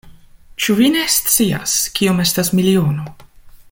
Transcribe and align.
Ĉu 0.63 0.75
vi 0.79 0.87
ne 0.95 1.03
scias, 1.17 1.77
kiom 1.99 2.25
estas 2.27 2.53
miliono? 2.61 3.11